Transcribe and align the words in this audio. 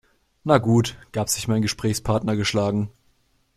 Na 0.43 0.57
gut, 0.57 0.97
gab 1.11 1.29
sich 1.29 1.47
mein 1.47 1.61
Gesprächspartner 1.61 2.35
geschlagen. 2.35 2.89